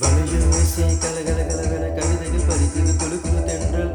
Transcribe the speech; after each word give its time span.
வலையில் 0.00 0.46
இசை 0.58 0.90
கவிதைகள் 1.94 2.46
பறித்தது 2.46 2.92
குழு 2.96 3.16
குழு 3.18 3.40
தென்றல் 3.48 3.92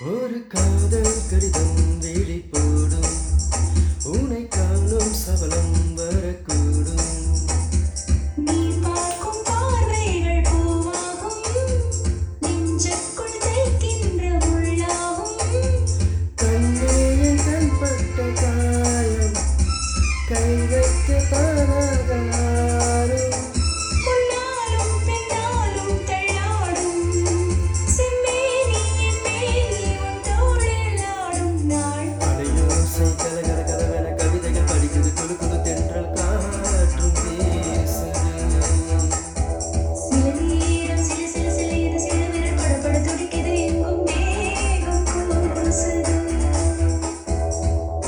ஒரு 0.00 0.36
காதல் 0.48 1.14
கடிதம் 1.30 1.78
விழி 2.00 2.36
போடும் 2.50 3.14
உனை 4.10 4.42
காணும் 4.48 5.14
சபலம் 5.14 5.77